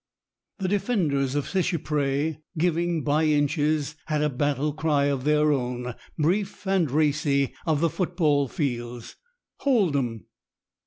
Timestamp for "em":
9.95-10.25